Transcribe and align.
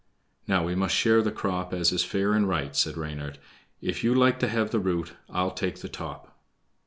"Now 0.47 0.65
we 0.65 0.73
must 0.73 0.95
share 0.95 1.21
the 1.21 1.31
crop 1.31 1.75
as 1.75 1.91
is 1.91 2.03
fair 2.03 2.33
and 2.33 2.49
right," 2.49 2.75
said 2.75 2.97
Reynard. 2.97 3.37
"If 3.83 4.03
you 4.03 4.15
like 4.15 4.39
to 4.39 4.47
have 4.47 4.71
the 4.71 4.79
root, 4.79 5.13
I'll 5.29 5.51
take 5.51 5.81
the 5.81 5.89
top." 5.89 6.39